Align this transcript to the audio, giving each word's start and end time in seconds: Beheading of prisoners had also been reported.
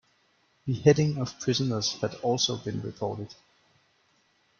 Beheading 0.65 1.19
of 1.19 1.39
prisoners 1.39 1.93
had 2.01 2.15
also 2.23 2.57
been 2.57 2.81
reported. 2.81 3.35